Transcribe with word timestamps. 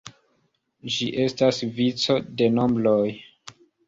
Ĝi 0.95 1.09
estas 1.25 1.59
vico 1.79 2.15
de 2.39 2.47
nombroj. 2.55 3.07